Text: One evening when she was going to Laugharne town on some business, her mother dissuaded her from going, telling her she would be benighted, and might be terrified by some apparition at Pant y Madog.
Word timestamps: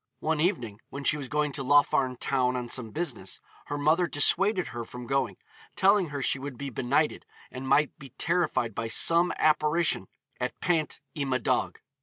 One 0.21 0.39
evening 0.39 0.81
when 0.89 1.03
she 1.03 1.15
was 1.15 1.29
going 1.29 1.51
to 1.51 1.63
Laugharne 1.63 2.15
town 2.15 2.55
on 2.55 2.69
some 2.69 2.89
business, 2.89 3.39
her 3.67 3.77
mother 3.77 4.07
dissuaded 4.07 4.69
her 4.69 4.83
from 4.83 5.05
going, 5.05 5.37
telling 5.75 6.07
her 6.09 6.23
she 6.23 6.39
would 6.39 6.57
be 6.57 6.71
benighted, 6.71 7.23
and 7.51 7.67
might 7.67 7.95
be 7.99 8.09
terrified 8.17 8.73
by 8.73 8.87
some 8.87 9.31
apparition 9.37 10.07
at 10.39 10.59
Pant 10.59 11.01
y 11.15 11.21
Madog. 11.23 11.81